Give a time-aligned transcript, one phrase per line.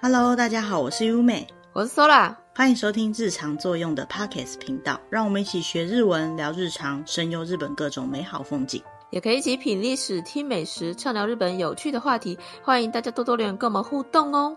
[0.00, 8.80] Hello，大家好，我是优美，我是 Sola，欢迎收听日常作用的 Podcast 频道，让我们一起学日文，聊日常，深游日本各种美好风景，
[9.10, 12.38] 也可以一起品历史、听美食，畅聊日本有趣的话题。
[12.62, 14.56] 欢迎大家多多留言跟我们互动哦。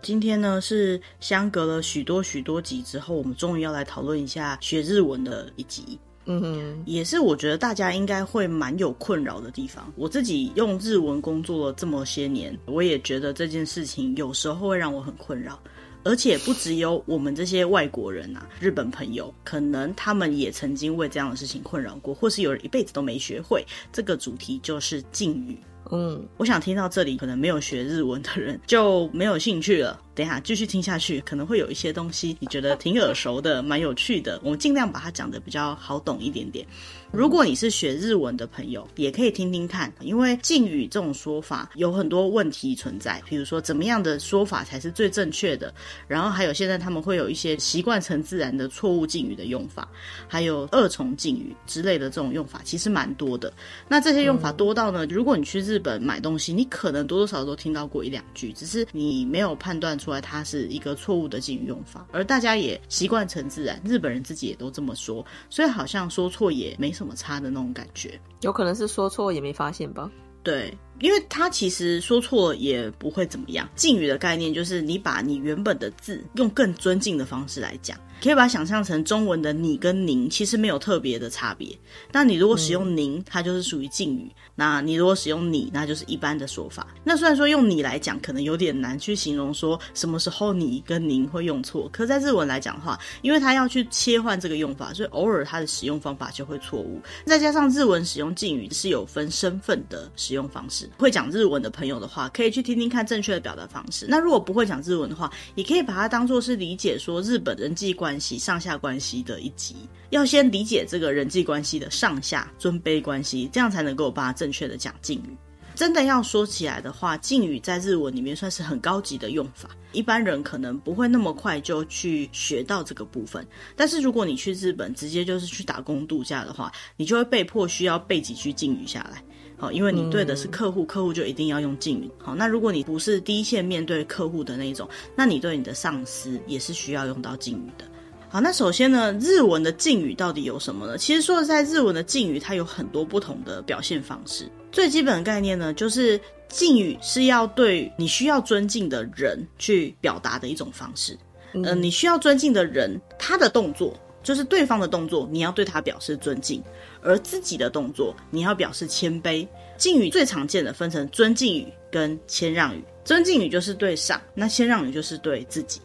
[0.00, 6.00] 今天呢是相隔了许多许多集之后，我们终于要来讨论一下学日文的一集。
[6.26, 9.92] 嗯哼，也是我觉得大家应该会蛮有困扰的地方。
[9.96, 15.58] 我自己用日文工作了这么些年，我也觉得这件事情有时候会让我很困扰。
[16.02, 23.62] 而且不只有我们这些外国人啊，日本朋友，可能他们也曾经为这样的事情困扰过，或是有人一辈子都没学会。
[23.92, 25.58] 这个主题就是敬语。
[25.92, 30.00] 嗯，我想听到这里，可能没有学日文的人就没有兴趣了。
[30.14, 34.40] 等一下继续听下去，可能会有一些东西你觉得挺耳熟的，蛮有趣的。
[34.42, 36.66] 我们尽量把它讲得比较好懂一点点。
[37.12, 43.20] 如果你是学日文的朋友，也可以听听看，因为敬语这种说法有很多问题存在。
[43.26, 45.72] 比如说，怎么样的说法才是最正确的？
[46.06, 49.88] 然后还有现在他们会有一些习惯成自然的错误敬语的用法，
[50.28, 53.52] 还有二重敬语之类的这种用法，其实蛮多的。
[53.88, 67.14] 那这些用法多到呢，如果你去日本买东西，你可能多多少少都听到过一两句，只是你没有判断出来它是一个错误的敬语用法，而大家也习惯成自然，日本人自己也都这么说，所以好像说错也没什么。
[67.20, 70.10] 差的那种感觉，有可能是说错也没发现吧？
[70.42, 73.68] 对，因为他其实说错也不会怎么样。
[73.74, 77.98] 敬语的概念就是你把你原本的字用更尊敬的方式来讲。
[78.20, 81.68] 可以把它想象成中文的你跟您，其实没有特别的差别。
[82.12, 86.86] 那你如果使用您，它就是属于敬语；那你如果使用你，那就是一般的说法。
[87.02, 91.88] 那虽然说用你来讲，可能有点难去形容说什么时候你跟您会用错。
[91.90, 97.00] 可在日文来讲的话，因为它要去切换这个用法，所以偶尔它的使用方法就会错误。
[97.24, 100.90] 再加上日文使用敬语是有分身份的使用方式。
[100.98, 104.06] 会讲日文的朋友的话，可以去听听看正确的表达方式。
[104.08, 108.09] 那如果不会讲日文的话，也可以把它当做是理解说日本人际关系。
[108.10, 109.76] 关系上下关系的一集，
[110.10, 115.36] 要先理解这个人际关系的上下尊卑关系，这样才能够把它正确的讲敬语。
[115.76, 123.46] 真的要说起来的话，敬语在日文里面算是很高级的用法，一般人可能不会那么快就去学到这个部分。
[123.76, 129.22] 但是如果你去日本直接就是去打工度假的话，你就会被迫需要背几句敬语下来。
[129.56, 132.10] 好，因为你对的是客户，客户就一定要用敬语。
[132.18, 137.84] 好，那如果你不是第一线面对客户的那一种，那你对你的上司也是需要用到敬语的。
[138.32, 140.96] 好，那首先呢，日文的敬语到底有什么呢？
[140.96, 144.48] 其实说实在，日文的敬语它有很多不同的表现方式。
[144.70, 146.18] 最基本的概念呢，就是
[146.48, 151.18] 敬语是要对你需要尊敬的人去表达的一种方式。
[151.54, 156.62] 嗯、呃，你需要尊敬的人，他的动作就是对方的动作，你要对他表示尊敬；
[157.02, 159.44] 而自己的动作，你要表示谦卑。
[159.76, 162.84] 敬语最常见的分成尊敬语跟谦让语。
[163.04, 165.80] 尊敬语就是对上，那谦让语就是对自己。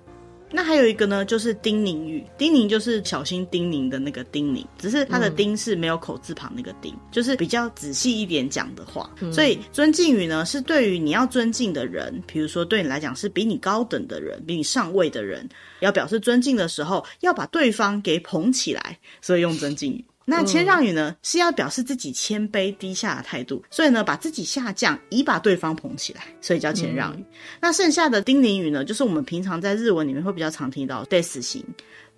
[0.56, 2.26] 那还有一个呢，就是叮咛语。
[2.38, 9.12] 叮咛就是小心叮咛的那个叮咛，只是它的叮是没有口字旁那个叮，嗯、就是比较仔细一点讲的话。
[9.20, 15.46] 嗯、所以尊敬语呢，是对于你要尊敬的人，比如说对你来讲是比你高等的人，比你上位的人，
[15.82, 20.06] 要表示尊敬的时候，要把对方给捧起来，所以用尊敬语。
[20.25, 27.21] 那谦让语呢，是要表示自己谦卑低下的态度，所以呢，把自己下降，以把对方捧起来，所以叫谦让语。
[27.21, 27.27] 嗯、
[27.61, 31.65] 那剩下的叮咛语呢，就是我们平常在日文里面会比较常听到です型、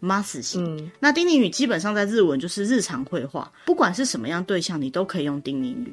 [0.02, 0.62] ます型。
[0.76, 5.92] 嗯、那叮咛语基本上在日文就是日常会话，不管是什么样对象，你都可以用叮咛语。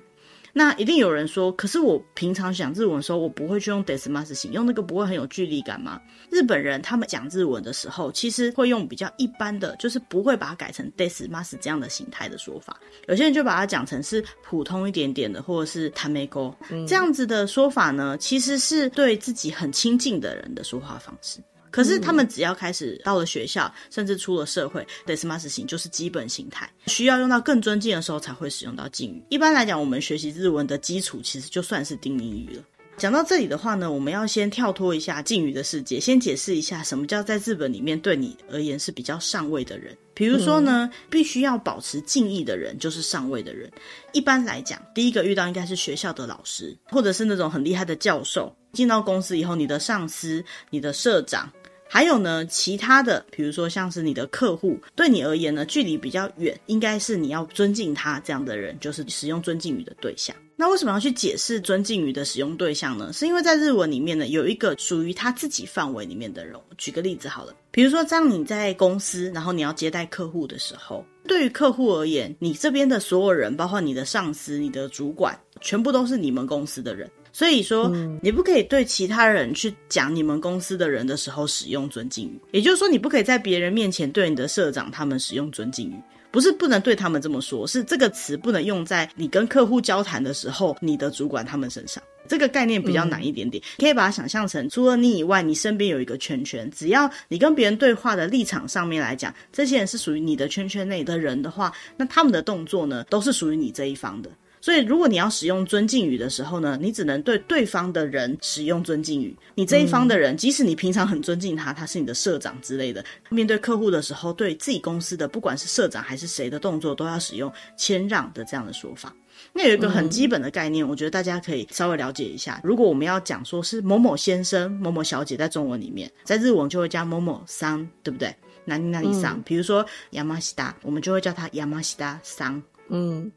[0.54, 6.02] 那一定有人说，可是我平常讲日文的时候，我不会去用ですます型，用那个不会很有距离感吗？
[6.32, 12.80] 日本人他们讲日文的时候，其实会用比较一般的，就是不会把它改成ですます这样的形态的说法。
[13.08, 21.40] 有些人就把它讲成是普通一点点的，或者是ため语这样子的说法呢，其实是对自己很亲近的人的说话方式。
[21.74, 29.24] 可是他们只要开始到了学校，甚至出了社会，ですます型就是基本形态，需要用到更尊敬的时候才会使用到敬语。
[29.30, 32.64] 一般来讲，我们学习日文的基础其实就算是叮咛语了。
[32.98, 39.96] 讲到这里的话呢，我们要先跳脱一下敬语的世界，先解释一下什么叫在日本里面对你而言是比较上位的人。
[40.14, 43.72] 比如说呢，嗯、必须要保持敬意的人就是上位的人。
[44.12, 48.54] 一般来讲，第一个遇到应该是学校的老师，或者是那种很厉害的教授。
[48.74, 51.50] 进到公司以后，你的上司、你的社长。
[51.95, 60.35] 还有呢，其他的，比如说像是你的客户，对你而言呢，距离比较远，应该是你要尊敬他这样的人，就是使用尊敬语的对象。
[60.57, 63.13] 那为什么要去解释尊敬语的使用对象呢？
[63.13, 66.59] 是因为在日文里面呢，有一个属于他自己范围里面的人。
[66.77, 77.09] 举个例子好了，比如说当你在公司，然后你要接待客户的时候，对于客户而言，你这边的所有人，包括你的上司、你的主管，全部都是你们公司的人。
[77.35, 77.93] 所以说，
[78.23, 86.01] 你不可以对其他人去讲你们公司的人的时候使用尊敬语，也就是说，你不可以在别人面前对你的社长他们使用尊敬语。
[86.31, 92.03] 不是不能对他们这么说，是这个词不能用在你跟客户交谈的时候，你的主管他们身上。
[92.27, 104.31] 这个概念比较难一点点，嗯、可以把它想象成，除了你以外，你身边有一个圈圈，只要你跟别人对话的立场上面来讲，这些人是属于你的圈圈内的人的话，那他们的动作呢，都是属于你这一方的。
[104.65, 109.37] 所以，如果你要使用尊敬语的时候呢，你只能对对方的人使用尊敬语。
[109.55, 119.15] 你这一方的人，嗯、即使你平常很尊敬他，他是你的社长之类的，面对客户的时候，对自己公司的不管是社长还是谁的动作，都要使用谦让的这样的说法。
[119.53, 122.59] 那有一个很基本的概念，嗯、我觉得大家可以稍微了解一下。
[122.65, 128.35] 如果我们要讲说是某某先生、某某小姐，在中文里面，在日文就会加某某桑，对不对？
[128.65, 129.43] 哪里哪里桑？
[129.43, 132.63] 比如说亚麻西达，我们就会叫他亚麻西达桑。
[132.89, 133.31] 嗯。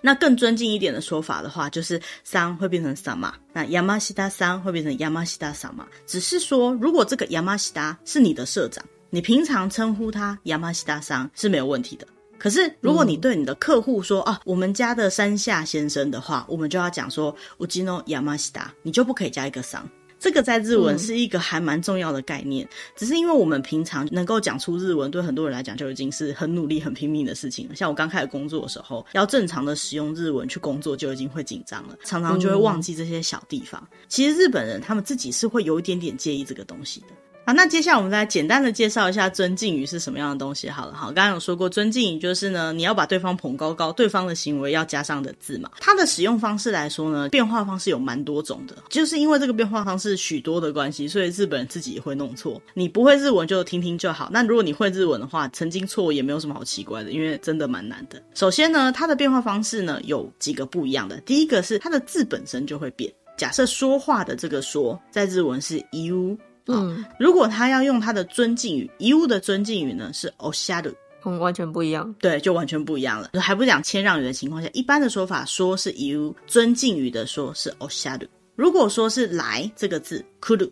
[0.00, 5.86] 那更尊敬一点的说法的话，就是桑会变成萨玛，那亚麻西达桑会变成亚麻西达萨玛。
[6.06, 12.06] 只是说，如果这个亚麻西达是你的社长，你平常称呼他亚麻西达桑是没有问题的。
[12.38, 19.86] 可是，如果你对你的客户说、嗯、啊，我们家的山下先生的话，我们就要讲说うちの亚麻西达，你就不可以加一个桑。
[20.19, 27.75] 这个在日文是一个还蛮重要的概念，嗯、只是因为我们平常能够讲出日文，对很多人来讲就已经是很努力、很拼命的事情了。
[27.75, 33.85] 像我刚开始工作的时候，要正常的使用日文去工作，就已经会紧张了，常常就会忘记这些小地方。
[33.91, 37.07] 嗯、其实日本人他们自己是会有一点点介意这个东西的。
[37.45, 40.67] 好，那接下来我们再简单的介绍一下尊敬语是什么样的东西。
[40.67, 45.69] 好了，好，刚刚有说过，尊敬语就是呢，你要把对方捧高高，对方的行为要加上的字嘛。
[45.79, 52.59] 它的使用方式来说呢，变化方式有蛮多种的，就是因为这个变化方式许多的关系，所以日本人自己也会弄错。
[52.73, 54.27] 你不会日文就听听就好。
[54.33, 58.19] 那如果你会日文的话，曾经错也没有什么好奇怪的，因为真的蛮难的。
[58.33, 61.17] 首先呢，它的变化方式呢有几个不一样的。
[61.17, 63.13] 第一个是它的字本身就会变。
[63.37, 66.35] 假设说话的这个说，在日文是 u。
[66.66, 70.94] 嗯，如果他要用他的尊敬语，遗物的尊敬语呢是おっしゃる，
[71.24, 73.30] 嗯，完全不一样，对，就完全不一样了。
[73.40, 78.28] 还不讲谦让语的情况下，一般的说法说是遗物，尊敬语的说是おっしゃる。
[78.56, 80.70] 如果说是来这个字，来る，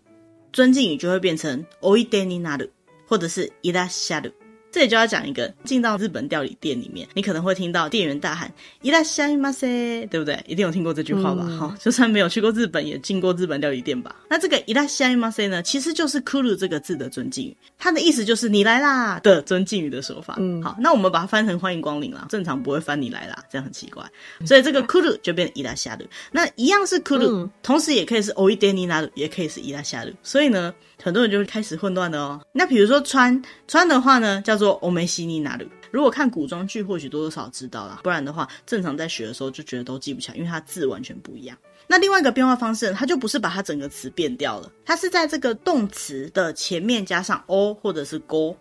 [0.52, 2.70] 尊敬语就会变成おいでになる，
[3.08, 4.32] 或者是いらっしゃる。
[4.72, 8.50] 这里就要讲一个，进到日本料理店里面，你可能会听到店员大喊“
[8.82, 10.38] いらっしゃいませ”，对不对？
[10.46, 11.42] 一定有听过这句话吧？
[11.58, 14.14] 哈、 嗯，就算没有去过日本，也进过日本料理店吧？
[14.28, 20.36] 那这个“いらっしゃいませ”呢，其实就是“来る”这个字的尊敬语，它的意思就是“你来啦”的尊敬语的说法。
[20.38, 24.04] 嗯，好，那我们把它翻成“欢迎光临”啦，正常不会翻“你来啦”，这样很奇怪。
[24.44, 26.06] 所以这个“来る”就变成“いらっしゃる”。
[26.30, 30.14] 那一样是“来る”，嗯，同时也可以是“おいでになる”，也可以是“いらっしゃる”。
[30.22, 32.40] 所以呢， 很多人就会开始混乱的哦。
[32.52, 35.42] 那比如说穿穿的话呢，叫做“お召しに”。
[35.90, 41.56] 如果看古装剧，或许多多少少知道啦，不然的话，正常在学的时候就觉得都记不起来，因为它字完全不一样。
[41.86, 48.54] 那另外一个变化方式，它就不是把它整个词变掉了，它是在这个动词的前面加上 o 或者是 go，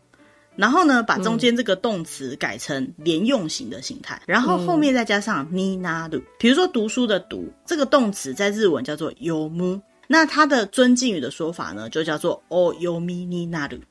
[0.55, 6.23] 然后呢，把中间这个动词改成连用型的形态，然后后面再加上になる。
[6.39, 13.81] 比如说读书的读，这个动词在日文叫做読む， 那它的尊敬语的说法呢，就叫做お読みになる。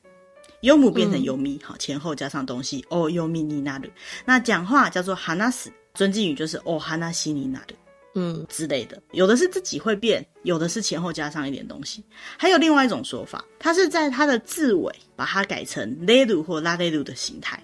[0.61, 3.87] 优姆变成优咪，好，前后加上东西，哦，优咪尼那鲁。
[4.25, 7.75] 那讲话叫做哈纳斯，尊敬语就是哦哈纳西尼那鲁，
[8.15, 8.99] 嗯之类的。
[9.11, 12.03] 有的是自己会变，有的是前后加上一点东西。
[12.35, 17.63] 还有另外一种说法，它是在它的字尾把它改成雷鲁或拉雷鲁的形态。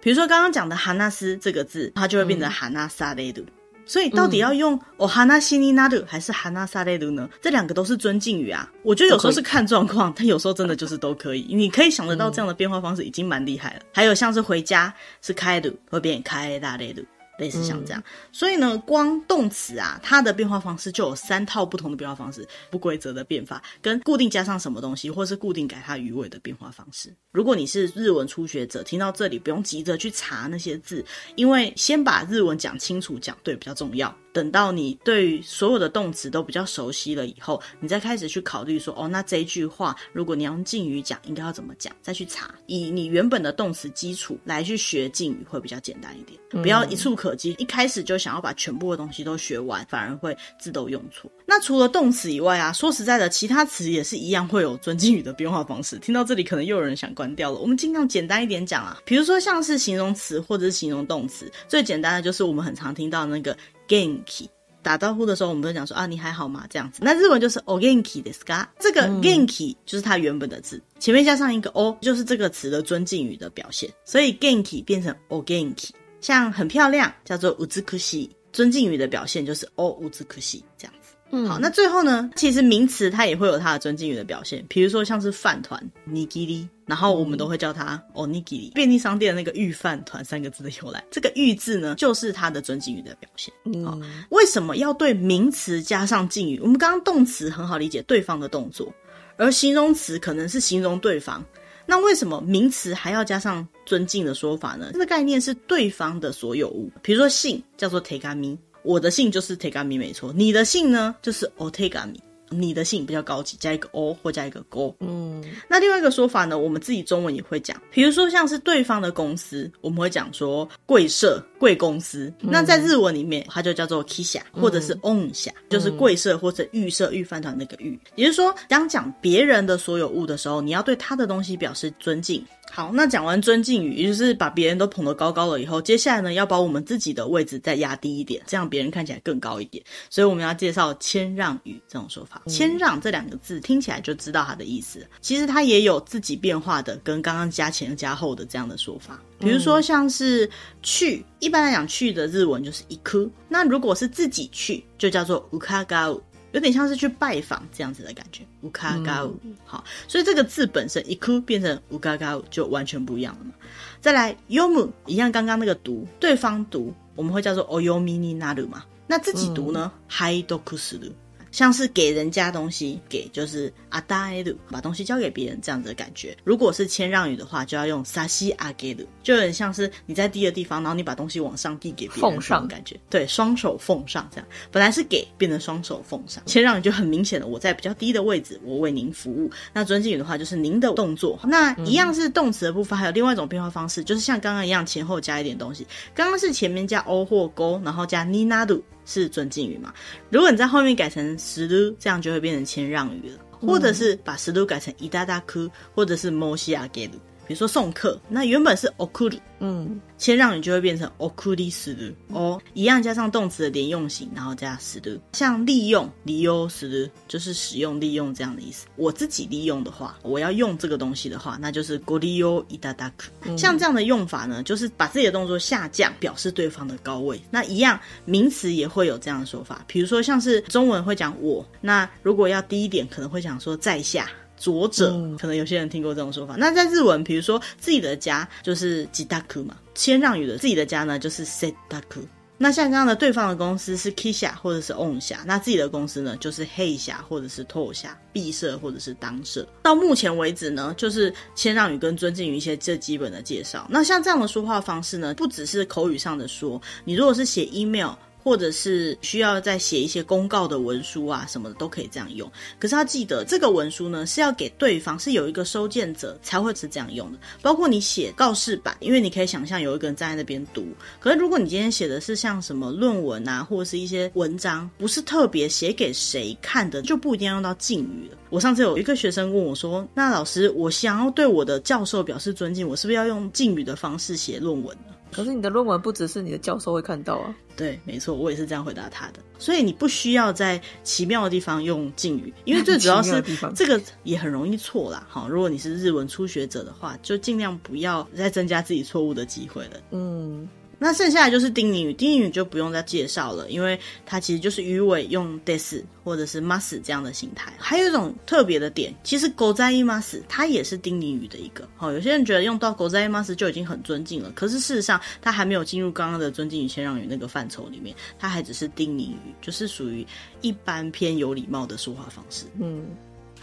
[0.00, 3.44] 比如说刚刚讲的哈纳斯这个字，它就会变成哈纳萨雷鲁。
[3.86, 7.28] 所以到底要用お话しになる还是话される呢？
[7.42, 8.70] 这两个都是尊敬语啊。
[8.84, 11.46] 我觉得有时候是看状况，但有时候真的就是都可以。
[11.50, 13.80] 你可以想得到这样的变化方式已经蛮厉害了。
[13.92, 17.04] 还有像是回家是帰る，会变帰られる。
[17.37, 27.13] 类似像这样，嗯、所以呢，光动词啊，它的变化方式就有三套不同的变化方式，不规则的变法，跟固定加上什么东西，或是固定改它语尾的变化方式。
[27.31, 31.03] 如果你是日文初学者，听到这里不用急着去查那些字，
[31.35, 34.15] 因为先把日文讲清楚、讲对比较重要。
[34.31, 41.95] 等到你对所有的动词都比较熟悉了以后，你再开始去考虑说，哦，那这一句话如果你要用敬语讲，应该要怎么讲？
[42.01, 51.30] 再去查，以你原本的动词基础来去学敬语会比较简单一点，不要一触可及，一开始就想要把全部的东西都学完，反而会自动用错。
[51.46, 55.98] 那除了动词以外啊，说实在的，其他词也是一样会有尊敬语的变化方式。
[55.98, 57.58] 听到这里，可能又有人想关掉了。
[57.58, 63.56] 我们尽量简单一点讲啊，比如说像是形容词或者是形容动词，最简单的就是我们很常听到那个。
[63.90, 64.46] Genki
[64.84, 66.64] 打招呼的时候，我们都讲说啊，你还好吗？
[66.70, 67.00] 这样子。
[67.02, 68.68] 那日文就是 O Genki ですか？
[68.78, 73.90] 这个 Genki 就是它原本的字，前面加上一个 O，就是这个词的尊敬语的表现。
[74.04, 75.88] 所以 Genki 变成 O Genki，
[76.24, 81.16] 像很漂亮叫做うつくしい，尊敬语的表现就是 O うつくしい这样子。
[81.32, 88.72] 嗯，好，那最后呢，其实名词它也会有它的尊敬语的表现，比如说像是饭团 nigiri，然后我们都会叫它 onigiri。
[88.72, 93.54] 便利商店的那个御饭团三个字的由来，这个御字呢，就是它的尊敬语的表现。
[93.64, 96.58] 嗯，为什么要对名词加上敬语？
[96.58, 98.92] 我们刚刚动词很好理解，对方的动作，
[99.36, 101.44] 而形容词可能是形容对方。
[101.85, 104.89] 那为什么名词还要加上尊敬的说法呢？
[104.93, 112.17] 这个概念是对方的所有物，比如说姓叫做 tegami，我的姓就是 tegami 没错，你的姓呢就是 otegami。
[112.49, 114.95] 你的姓比较高级，加一个 o 或加一个 go。
[114.99, 122.31] 嗯，那另外一个说法呢，我们自己中文也会讲，比如说像是对方的公司，我们会讲说贵社、贵公司。
[122.41, 127.99] 嗯、那在日文里面，它就叫做 kisha，或者是 onsha，、嗯、就是贵社或者御社、御饭团那个御。
[128.15, 132.43] 也就是说，当讲别人的所有物的时候，你要对他的东西表示尊敬。
[132.74, 139.84] 好，那讲完尊敬语，也就是把别人都捧得高高了以后，接下来呢，要把我们自己的位置再压低一点，这样别人看起来更高一点。
[140.08, 142.40] 所以我们要介绍谦让语这种说法。
[142.46, 149.20] 谦让这两个字听起来就知道它的意思，其实它也有自己变化的，跟刚刚加前加后的这样的说法。
[149.40, 150.48] 比如说像是
[150.80, 156.20] 去，一般来讲去的日文就是行く，那如果是自己去，就叫做うかがう。
[156.54, 159.34] 有点像是去拜访这样子的感觉，うかがう。
[159.64, 163.52] 好，所以这个字本身行く变成うかがう就完全不一样了嘛。
[164.00, 171.12] 再来読む一样，刚刚那个读，对方读我们会叫做お読みになる嘛，那自己读呢，拝読する。
[171.54, 176.36] 像是给人家东西，给就是あたえる，把东西交给别人这样子的感觉。
[176.44, 182.98] 如果是谦让语的话，就要用さしあげる，就有点像是你在低的地方，然后你把东西往上递给别人，奉上感觉。
[183.10, 186.40] 对，双手奉上这样，本来是给，变成双手奉上。
[186.46, 189.50] 谦让语就很明显的，我在比较低的位置，我为您服务。
[189.72, 191.36] 那尊敬语的话，就是您的动作。
[191.42, 195.84] 那一样是动词的部分，还有另外一种变化方式，就是像刚刚一样，前后加一点东西。
[196.14, 198.80] 刚刚是前面加 o 或 go，然后加になる。
[199.04, 199.92] 是尊敬语嘛？
[200.30, 203.38] 如果你在后面改成する，这样就会变成谦让语了。
[203.60, 207.20] 或者是把する改成いただく，或者是申し上げる。
[207.46, 215.18] 比如说送客，那原本是送る，嗯，谦让语就会变成送りする哦，一样加上动词的连用型，然后加する。
[215.32, 218.86] 像利用、利用する，就是使用、利用这样的意思。
[218.94, 223.56] 我自己利用的话，我要用这个东西的话，那就是ご利用いただく。
[223.58, 227.40] 像这样的用法呢，就是把自己的动作下降，表示对方的高位。
[227.50, 234.30] 那一样名词也会有这样的说法，比如说像是中文会讲我，那如果要低一点，可能会讲说在下。
[234.64, 236.56] 佐者，可能有些人听过这种说法。
[236.56, 242.20] 嗯、那在日文，比如说自己的家就是自宅嘛，谦让语的自己的家呢就是セタク。
[242.58, 249.66] 那像这样的对方的公司是 kisha 或者是 onsha，那自己的公司呢就是ヘイシャ或者是トシャ，闭社或者是当社。
[249.82, 253.86] 到目前为止呢，就是谦让语跟尊敬语一些最基本的介绍。
[253.88, 258.10] 那像这样的说话方式呢，不只是口语上的说，你如果是写 email。
[258.45, 262.49] 或者是需要再写一些公告的文书啊，什么的都可以这样用。
[262.77, 267.39] 可是要记得，这个文书呢是要给对方，是有一个收件者才会是这样用的。
[267.63, 270.85] 包括你写告示板，因为你可以想象有一个人站在那边读。
[271.19, 278.37] 可是如果你今天写的是像什么论文啊，或者是一些文章，不是特别写给谁看的，就不一定要用到敬语了。
[278.51, 287.53] 我上次有一个学生问我说：“那老师，我想要对我的教授表示尊敬，我是不是要用敬语的方式写论文呢？”可是你的论文不只是你的教授会看到啊。
[287.75, 289.33] 对，没错，我也是这样回答他的。
[289.59, 293.43] 所以你不需要在奇妙的地方用敬语，因为最主要是
[293.75, 295.27] 这个也很容易错啦。
[295.29, 299.91] 好，如果你是日文初学者的话，就尽量不要再增加自己错误的机会了。
[300.11, 300.65] 嗯。
[301.04, 307.72] 那剩下来就是丁宁语，丁宁语就不用再介绍了，因为它其实就是鱼尾用 des 或者是 mas 这样的形态。
[307.78, 311.88] 还有一种特别的点，其实ございます它也是丁宁语的一个。
[311.96, 320.26] 好，有些人觉得用到ございます就已经很尊敬了，可是事实上它还没有进入刚刚的尊敬语、谦让语那个范畴里面，它还只是丁宁语，就是属于
[320.60, 322.66] 一般偏有礼貌的说话方式。
[322.78, 323.06] 嗯。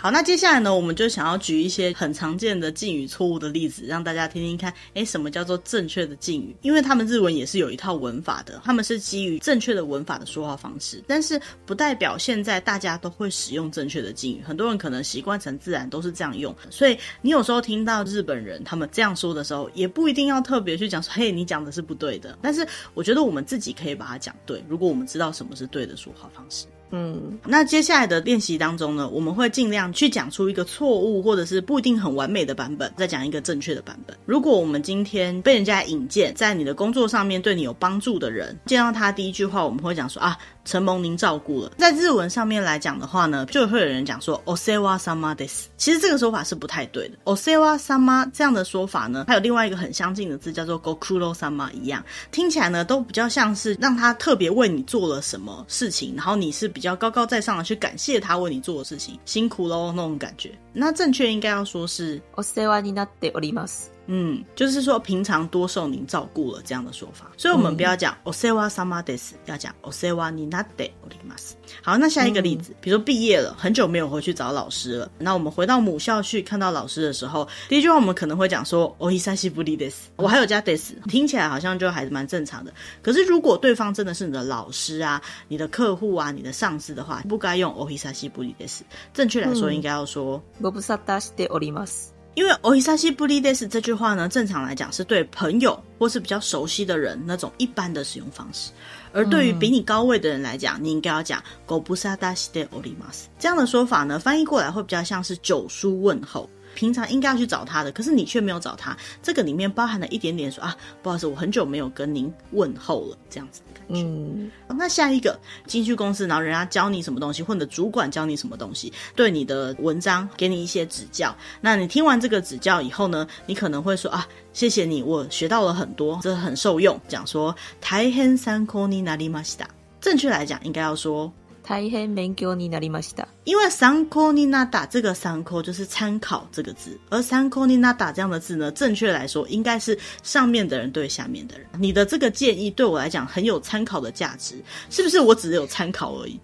[0.02, 6.56] 好，那接下来呢，我们就想要举一些很常见的敬语错误的例子，让大家听听看，诶，什么叫做正确的敬语？
[6.60, 14.42] 因为他们日文也是有一套文法的，他们是基于正确的文法的说话方式，但是不代表现在大家都会使用正确的敬语。
[14.42, 22.36] 很多人可能习惯成自然都是这样用，所以你有时候听到日本人他们这样说的时候，也不一定要特别去讲说，嘿，你讲的是不对的。
[22.42, 26.66] 但是我觉得我们自己可以把它讲对，如果我们知道什么是对的说话方式。
[26.92, 34.16] 嗯，那接下来的练习当中呢，我们会尽量去讲出一个错误或者是不一定很完美的版本，再讲一个正确的版本。
[34.26, 40.38] 如果我们今天被人家引荐，在你的工作上面对你有帮助的人，见到他第一句话，我们会讲说啊。
[40.65, 45.65] 承蒙您照顾了，在日文上面来讲的话呢，就会有人讲说お世话様です。
[45.77, 47.17] 其实这个说法是不太对的。
[47.23, 60.51] お世话様这样的说法呢，还有另外一个很相近的字叫做ご苦労様一样，听起来呢都比较像是让他特别为你做了什么事情，然后你是比 较高高在上的去感谢他为你做的事情，辛苦喽那种感觉。
[60.73, 63.90] 那正确应该要说是お世话になっております。
[64.09, 71.55] 嗯，就是说平常多受您照顾了这样的说法，所以我们不要讲お世话様です，要讲お世话になっております。
[71.83, 82.71] 好，那下一个例子，嗯、比如说毕业了，很久没有回去找老师了，那我们回到母校去看到老师的时候，第一句话我们可能会讲说お久しぶりです，我还有加 des，听起来好像就还是蛮正常的。
[83.01, 92.10] 可是如果对方真的是你的老师啊、你的客户啊、你的上司的话，不该用お久しぶりです，正确来说应该要说ご无沙汰しております。
[92.35, 98.71] 因为“お久しぶりです”这句话呢，正常来讲是对朋友或是比较熟悉的人那种一般的使用方式，
[99.11, 103.25] 而对于比你高位的人来讲，嗯、你应该要讲“ご无沙汰しております”。
[103.39, 106.47] 这样的说法呢，翻译过来会比较像是久疏问候。
[106.75, 114.03] 平常应该要去找他的，可是你却没有找他，这个里面包含了一点点说啊，不好意思，我很久没有跟您问候了，这样子的感觉。
[114.03, 121.35] 嗯，那下一个进去公司，然后人家教你什么东西，或者主管教你什么东西，对你的文章给你一些指教。
[121.61, 127.01] 那你听完这个指教以后呢，你可能会说啊，谢谢你，我学到了很多，这很受用。
[127.07, 129.65] 讲说大変参考になりました。
[129.99, 131.33] 正确来讲，应该要说。
[131.71, 133.27] 大変勉强になりました。
[133.43, 141.67] 因为参考になった这个参考就是参考这个字，而参考になった这样的字呢，正确来说应该是上面的人对下面的人。
[141.77, 144.55] 你的这个建议对我来讲很有参考的价值，
[144.89, 145.19] 是不是？
[145.19, 146.39] 我只有参考而已。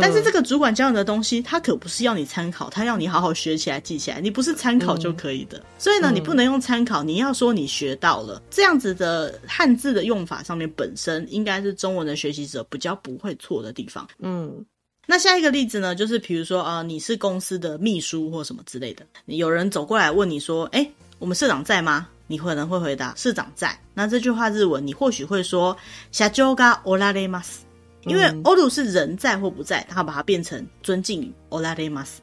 [0.00, 4.22] 但是这个主管教你的东西，他可不是要你参考，他要你好好学起来、记起来。
[4.22, 8.40] 你不是参考就可以的，嗯、所以呢，你不能用参考，你要说你学到了。
[8.50, 14.08] 这样子的汉字的用法上面，本身应该是中文的学习者比较不会错的地方。
[14.18, 14.64] 嗯，
[15.06, 25.76] 那下一个例子呢，就是比如说啊、呃，你是公司的秘书或什么之类的，有人走过来问你说：“哎，我们社长在吗？”你可能会回答：“社长在。”那这句话日文你或许会说：“
[26.12, 27.58] 社长がおられます。”
[28.06, 32.18] 因为おる是人在或不在，他把它变成尊敬语おられます。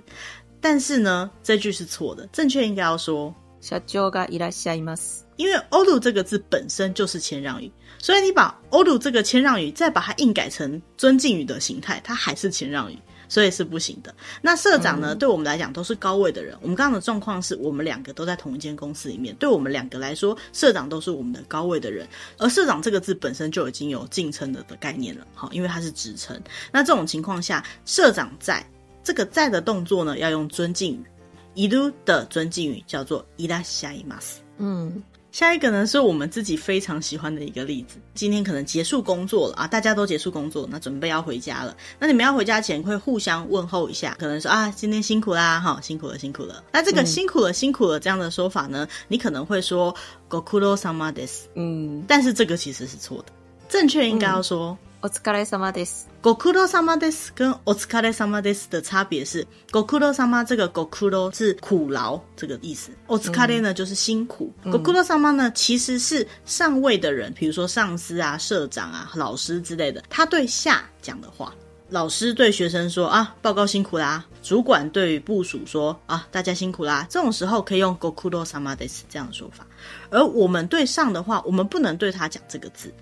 [0.62, 5.21] 但是呢，这句是错的，正确应该要说社长がいらっしゃいます。
[5.38, 12.97] 因为おる这个字本身就是谦让语，所以你把おる这个谦让语再把它硬改成尊敬语的形态，它还是谦让语。
[13.34, 14.13] 所以是不行的。
[14.41, 15.13] 那社长呢？
[15.13, 16.58] 嗯、对我们来讲都是高位的人。
[16.62, 22.08] 我们刚刚的状况是我们两个都在同一间公司里面，对我们两个来说，社长都是我们的高位的人。
[22.38, 26.39] 而社长这个字本身就已经有敬称的的概念了，好，因为它是职称。
[26.71, 28.65] 那这种情况下，社长在
[29.03, 30.93] 这个在的动作呢，要用尊敬
[31.55, 34.38] 语，いる的尊敬语叫做いらっしゃいます。
[34.58, 35.03] 嗯。
[35.34, 37.97] 下一个呢，是我们自己非常喜欢的一个例子。
[38.15, 41.77] 今天可能结束工作了啊，大家都结束工作，那准备要回家了。
[41.99, 46.63] 那你们要回家前会互相问候一下，可能说啊，今天辛苦啦，哈，辛苦了，辛苦了。
[46.71, 49.95] 那这个辛苦了，辛苦了这样的说法呢，你可能会说
[50.27, 53.25] ご苦労様です，嗯，但是这个其实是错的，
[53.69, 54.71] 正确应该要说。
[54.71, 56.10] 嗯 お疲れ様です。
[56.21, 64.51] ご苦労様です跟お疲れ様です的差别是，ご苦労様这个ご苦劳是苦劳这个意思，お疲れ呢就是辛苦。
[64.65, 71.53] ご苦劳様呢其实是上位的人，比如说上司啊、社长啊、老师之类的，他对下讲的话。
[71.91, 74.23] 老师对学生说啊，报告辛苦啦。
[74.43, 77.08] 主管对于部属说啊，大家辛苦啦。
[77.10, 79.65] 这种时候可以用ご苦労様です这样的说法。
[80.12, 82.93] 而我们对上的话，我们不能对他讲这个字。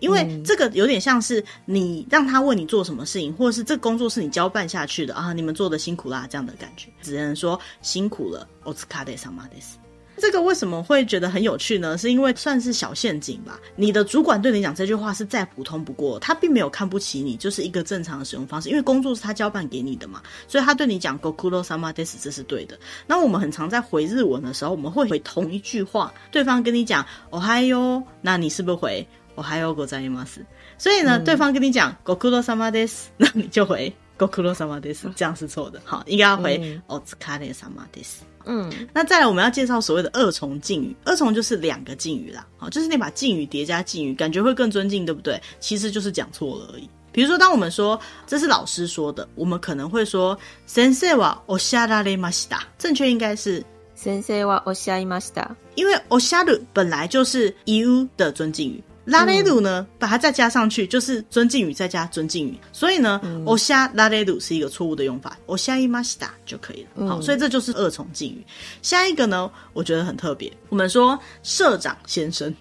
[0.00, 8.46] 因为这个有点像是你让他为你做什么事情，或者是这个工作是你交办下去的啊，你们做的辛苦啦，这样的感觉，只能说辛苦了。
[8.64, 9.76] お疲れ様です。
[10.18, 11.96] 这个为什么会觉得很有趣呢？
[11.98, 13.60] 是因为算是小陷阱吧。
[13.74, 18.70] 你的主管对你讲这句话是再普通不过，他并没有看不起你，就是一个正常的使用方式。
[18.70, 22.78] 因为工作是他交办给你的嘛，所以他对你讲ご苦労様です，这是对的。
[23.06, 29.06] 那我们很常在回日文的时候，我们会回同一句话，对方跟你讲おはよう，那你是不是回？
[29.36, 30.44] おはようございます。
[30.78, 35.80] 所以呢，嗯、对方跟你讲ご苦労様です， 那你就回ご苦劳様です，这样是错的。
[35.84, 38.20] 好，应该要回お疲れ様です。
[38.44, 42.46] 嗯，那再来我们要介绍所谓的二重敬语，二重就是两个敬语啦。
[42.56, 45.40] 好，就是你把敬语叠加敬语，感觉会更尊敬，对不对？
[45.58, 46.88] 其实就是讲错了而已。
[47.12, 58.82] 比如说，当我们说这是老师说的，我们可能会说先生はおっしゃられました，正确应该是先生はおっしゃいました，因为おっしゃる本来就是言う的尊敬语。
[59.06, 67.06] 拉雷鲁呢，把它再加上去就是尊敬语再加尊敬语，所以呢，おしゃ拉雷鲁是一个错误的用法，おしゃいました就可以了。
[67.08, 68.44] 好，所以这就是二重敬语。
[68.82, 70.52] 下一个呢，我觉得很特别。
[70.70, 72.52] 我们说社长先生，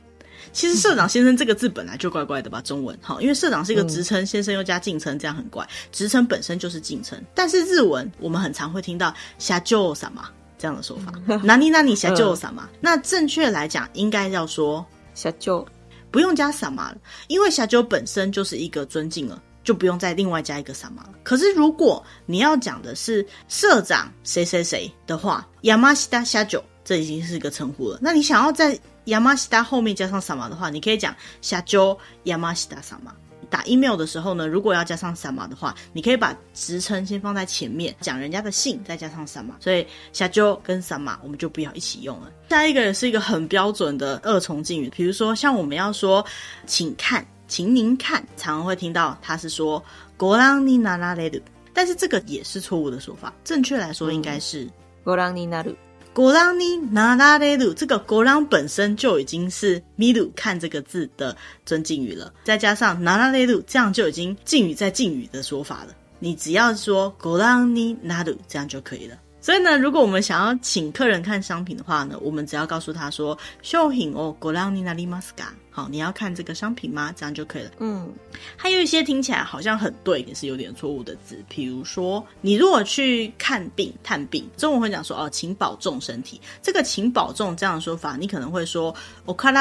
[0.54, 2.62] 其实社长先生这个字本来就怪怪的吧？
[2.62, 5.68] 中文好，因为社长是一个职称，先生又加敬称，这样很怪。
[5.91, 10.12] 职称本身就是敬称，但是日文我们很常会听到社长様
[10.60, 11.12] 这样的说法，
[11.44, 12.54] 哪 里哪里社长様。
[12.80, 15.65] 那正确来讲，应该要说社长。
[16.11, 21.14] 不用加什么了，因为社长本身就是一个尊敬了，就不用再另外加一个什么了。
[21.23, 27.99] 可是如果你要讲的是社长谁谁谁的话，亚麻西达下九，这已经是一个称呼了。
[28.03, 33.12] 那你想要在亚麻西达后面加上什么的话，你可以讲下九亚麻西达什么。
[33.50, 39.52] 打 email 的时候呢，如果要加上 sama 的话，你可以把职称先放在前面，讲人家的姓，再加上 sama。
[39.60, 42.32] 所以下周跟 sama 我们就不要一起用了。
[42.50, 46.26] 下一个也是一个很标准的二重敬语，比如说像我们要说
[46.65, 49.82] 请看，请您看，常常会听到他是说
[50.18, 51.41] ご覧になられる，
[51.72, 54.68] 但是这个也是错误的说法，正确来说应该是
[55.04, 55.76] ご覧になる。
[56.13, 65.94] ご覧になられる，这个ご覧本身就已经是见る看这个字的尊敬语了，再加上なられる，这样就已经敬语在敬语的说法了。
[66.20, 69.18] 你只要说ご覧になる，这样就可以了。
[69.41, 75.50] 所以呢，如果我们想要请客人看商品的话呢，我们只要告诉他说商品をご覧になりますか？
[75.70, 77.13] 好，你要看这个商品吗？
[77.15, 77.70] 这样就可以了。
[77.78, 78.12] 嗯，
[78.58, 86.41] 还有一些听起来好像很对，也是有点错误的字，比如说你如果去看病、探病，中文会讲说哦，请保重身体。
[86.63, 88.96] 这个请保重这样的说法，你可能会说
[89.28, 89.52] お体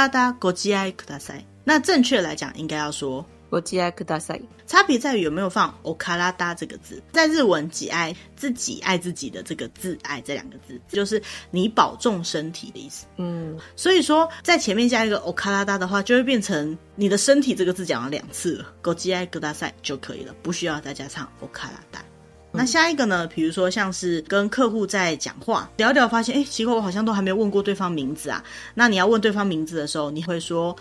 [0.41, 1.45] ご自爱ください。
[1.63, 3.23] 那正确来讲，应该要说。
[3.51, 13.07] 我吉爱ください，差别在于有没有放お体这个字，在日文“己爱”自己爱自己的这个自爱这两个字，就是你保重身体的意思。
[13.17, 22.01] 嗯，所以说在前面加一个お体的话，就会变成你的身体这个字讲了两次了，ご自爱ください就可以了，不需要再加上お体。
[22.51, 23.27] 那下一个呢？
[23.27, 28.43] 比如说像是跟客户在讲话聊聊，发现哎，奇怪，我好像都还没有问过对方名字啊。
[28.75, 30.75] 那你要问对方名字的时候，你会说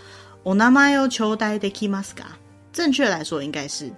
[0.44, 2.24] お名前を顶戴できますか？
[2.72, 3.90] 正确来说应该是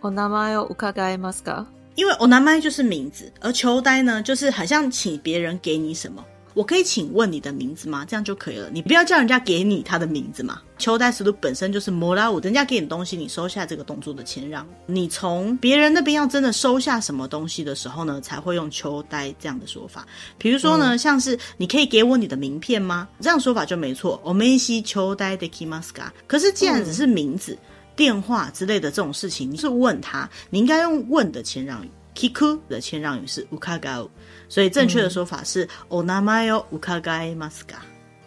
[0.00, 1.66] お名前を伺えますか？
[1.94, 6.24] 因为お名前就是名字，而顶戴呢，就是好像请别人给你什么。
[6.52, 8.04] 我可以请问你的名字吗？
[8.04, 8.68] 这样就可以了。
[8.70, 10.60] 你不要叫人家给你他的名字嘛。
[10.78, 14.64] 顶戴する本身就是もらう，人家给你东西，你收下这个动作的谦让。
[14.86, 20.06] 你从别人那边要真的收下什么东西的时候呢，才会用顶戴这样的说法。
[20.38, 23.08] 比如说呢，嗯、像是你可以给我你的名片吗？
[23.20, 24.20] 这样说法就没错。
[24.22, 26.10] お名刺顶戴できますか？
[26.28, 27.54] 可是既然只是名字。
[27.54, 27.67] 嗯
[27.98, 31.90] 电话之类的这种事情，你是问他，你应该用问的谦让语。
[32.14, 34.08] Kiku 的谦让语是うかがう，
[34.48, 37.78] 所以正确的说法是お名前を伺えますか？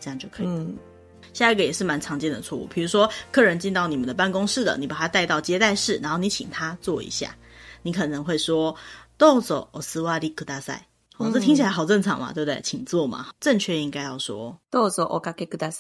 [0.02, 0.46] 这样就可以。
[0.46, 0.76] 嗯，
[1.34, 7.34] 下一个也是蛮常见的错误，比如说客人进到你们的办公室了，你把他带到接待室，然后你请他坐一下，
[7.82, 8.76] 你可能会说
[9.18, 10.82] どうぞお座りください。
[11.18, 12.60] 哦，这听起来好正常嘛，对不对？
[12.62, 13.28] 请坐嘛。
[13.40, 15.72] 正确应该要说どうぞおかけくだ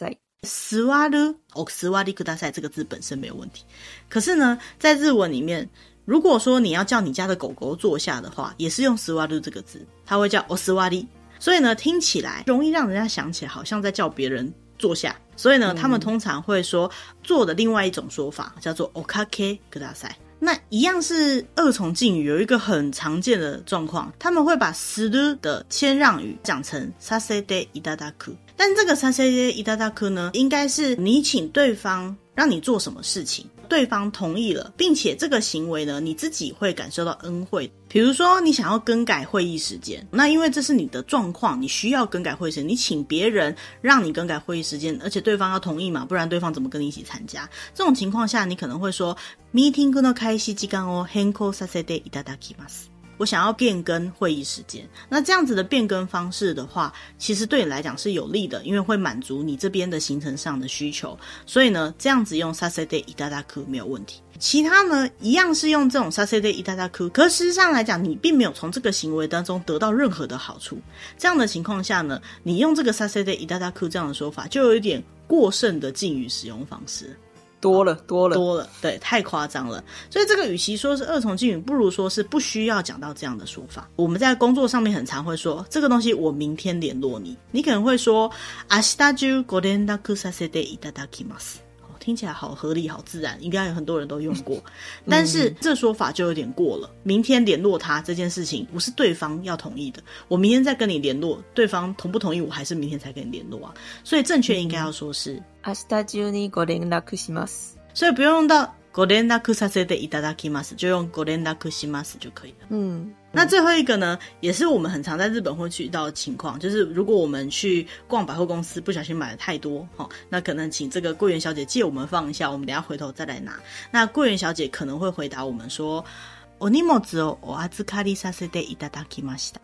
[0.41, 0.80] さい。
[0.80, 3.63] 座る哦，座りください这个字本身没有问题，
[4.08, 5.67] 可是呢，在日文里面，
[6.06, 11.08] 如果说你要叫你家的狗狗坐下的话，也是用座る这个字，它会叫お座り，
[11.39, 16.89] 所以呢，听起来容易让人家想起来好像在叫别人坐下，所以呢，嗯、他们通常会说
[17.23, 20.15] 坐的另外一种说法叫做おかけください。
[20.41, 28.36] 那一样是二重敬语，有一个很常见的状况，他们会把する的谦让语讲成させていただく。
[28.56, 37.71] 但这个させていただく呢，应该是你请对方 让你做什么事情，对方同意了，并且这个行为呢，你自己会感受到恩惠。
[37.88, 47.49] 比如说，你想要更改会议时间，那因为这是你的状况，你需要更改会议时间，你请别人让你更改会议时间，而且对方要同意嘛，不然对方怎么跟你一起参加？
[47.73, 49.17] 这种情况下，你可能会说，
[49.53, 52.89] meeting の开始时间を変更させていただきます。
[53.21, 61.17] 我想要变更会议时间，那这样子的变更方式的话，其实对你来讲是有利的，因为会满足你这边的行程上的需求。
[61.45, 64.21] 所以呢，这样子用させていただく没有问题。
[64.38, 70.80] 其他呢，一样是用这种させていただく，可事实上来讲，你并没有从这个行为当中得到任何的好处。
[71.17, 77.17] 这样的情况下呢，你用这个させていただく这样的说法，就有一点过剩的敬语使用方式。
[77.62, 79.84] 多了，多了，多了，对，太夸张了。
[80.10, 83.89] 所以这个与其说是二重敬语，不如说是不需要讲到这样的说法。
[83.95, 87.36] 我们在工作上面很常会说这个东西，我明天联络你。
[87.51, 88.32] 你可能会说
[88.69, 91.62] 明日中ご连络させていただきます。
[92.01, 94.62] 哦，听起来好合理，好自然，应该有很多人都用过。
[95.10, 96.89] 但是这说法就有点过了。
[97.03, 100.01] 明天联络他这件事情，不是对方要同意的。
[100.27, 103.73] 我明天再跟你联络，对方同不同意，我还是明天才跟你联络啊。
[104.03, 105.34] 所以正确应该要说是。
[105.34, 107.75] 嗯明日中にご连络します。
[107.93, 112.67] 所以不用用到ご连络させていただきます，就用ご连络します就可以了。
[112.69, 123.60] 嗯， 那最后一个呢，也是我们很常在日本会去到的情况，就是如果我们去逛百货公司，不小心买了太多，齁，那可能请这个柜员小姐借我们放一下，我们等下回头再来拿。
[123.91, 129.60] 那柜员小姐可能会回答我们说：“お荷物をお预かりさせていただきました。”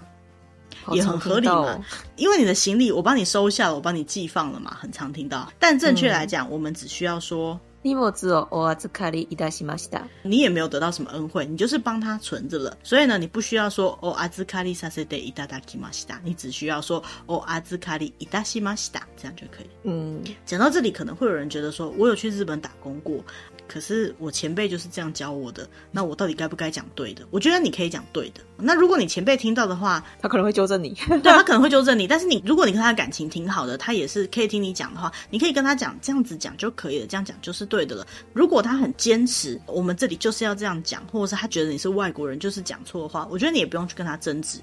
[0.93, 1.81] 也很合理嘛，哦、
[2.17, 5.51] 因为你的行李我帮你收下了，我帮你寄放了嘛，很常听到。
[5.57, 10.02] 但正确来讲，嗯、我们只需要说， 荷物をお预かりいたしました。
[10.22, 12.76] 你也没有得到什么恩惠，你就是帮他存着了。
[12.82, 19.70] 所以呢，你不需要说お预かりさせていただきました，你只需要说お预かりいたしました，这样就可以。
[19.84, 23.24] 嗯，讲到这里，可能会有人觉得说，我有去日本打工过，
[23.68, 27.24] 可是我前辈就是这样教我的，那我到底该不该讲对的？
[27.30, 28.40] 我觉得你可以讲对的。
[28.56, 32.06] 那如果你前辈听到的话，他可能会纠正你， 对，他可能会纠正你。
[32.08, 38.06] 但是你，如果你跟他的感情挺好的，他也是可以听你讲的话，你可以跟他讲，这样子讲就可以了，这样讲就是对的了。
[38.32, 44.58] 如果他很坚持，我们这里就是要这样讲，或者是他觉得你是外国人，就是讲错的话，我觉得你也不用去跟他争执。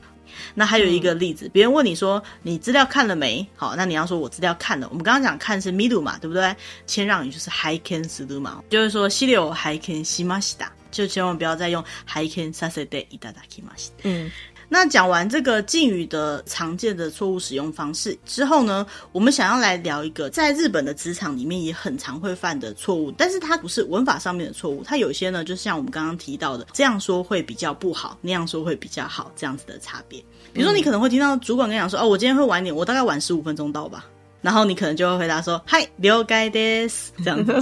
[0.54, 3.46] 那还有一个例子，别人问你说你资料看了没？
[3.56, 4.88] 好，那你要说我资料看了。
[4.88, 6.54] 我们刚刚讲看是见る嘛，对不对？
[6.86, 14.08] 谦让语就是拝见する嘛，就是说资料拝见しました，就千万不要再用拝见させていただきました。
[14.08, 14.30] 嗯。
[14.67, 30.19] 那讲完这个敬语的常见的错误使用方式之后呢，我们想要来聊一个在日本的职场里面也很常会犯的错误，但是它不是文法上面的错误，它有些呢，就像我们刚刚提到的，这样说会比较不好，那样说会比较好，这样子的差别。
[30.51, 34.05] 比如说，你可能会听到主管跟你讲说：“哦，我今天会晚点，我大概晚十五分钟到吧。”
[34.41, 37.53] 然后你可能就会回答说：“嗨，了解です。”这样子。